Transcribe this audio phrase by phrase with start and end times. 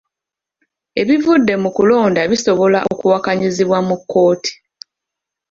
[1.01, 4.51] Ebivudde mu kulonda bisobola okuwakanyizibwa mu kkooti.